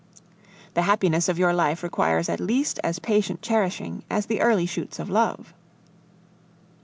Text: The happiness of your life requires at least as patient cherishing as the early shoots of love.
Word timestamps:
The 0.73 0.81
happiness 0.81 1.29
of 1.29 1.37
your 1.37 1.53
life 1.53 1.83
requires 1.83 2.27
at 2.27 2.39
least 2.39 2.79
as 2.83 2.97
patient 2.97 3.43
cherishing 3.43 4.03
as 4.09 4.25
the 4.25 4.41
early 4.41 4.65
shoots 4.65 4.97
of 4.97 5.11
love. 5.11 5.53